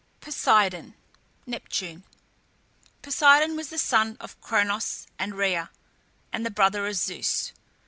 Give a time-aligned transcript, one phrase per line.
[0.19, 0.95] POSEIDON
[1.45, 2.03] (NEPTUNE).
[3.03, 5.69] Poseidon was the son of Kronos and Rhea,
[6.33, 7.51] and the brother of Zeus.